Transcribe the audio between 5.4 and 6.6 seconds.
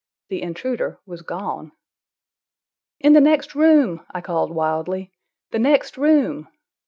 "The next room!"